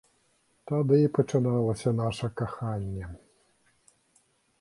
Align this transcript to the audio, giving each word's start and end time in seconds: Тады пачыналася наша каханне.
Тады 0.69 0.97
пачыналася 1.17 1.89
наша 1.99 2.27
каханне. 2.41 3.05